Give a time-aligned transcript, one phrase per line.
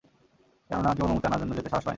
[0.69, 1.89] কেননা, কেউ অনুমতি আনার জন্যে যেতে সাহস পায়নি।